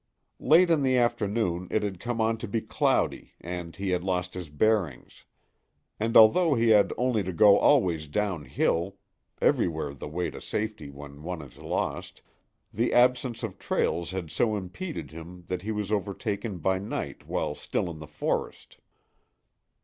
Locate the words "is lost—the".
11.43-12.91